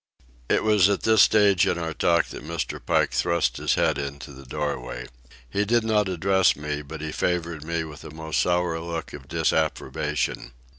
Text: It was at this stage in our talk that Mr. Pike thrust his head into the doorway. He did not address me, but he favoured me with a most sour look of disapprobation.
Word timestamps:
It 0.49 0.63
was 0.63 0.89
at 0.89 1.03
this 1.03 1.21
stage 1.21 1.67
in 1.67 1.77
our 1.77 1.93
talk 1.93 2.25
that 2.29 2.43
Mr. 2.43 2.83
Pike 2.83 3.11
thrust 3.11 3.57
his 3.57 3.75
head 3.75 3.99
into 3.99 4.31
the 4.31 4.47
doorway. 4.47 5.05
He 5.47 5.63
did 5.63 5.83
not 5.83 6.09
address 6.09 6.55
me, 6.55 6.81
but 6.81 7.01
he 7.01 7.11
favoured 7.11 7.63
me 7.63 7.83
with 7.83 8.03
a 8.03 8.09
most 8.09 8.41
sour 8.41 8.79
look 8.79 9.13
of 9.13 9.27
disapprobation. 9.27 10.53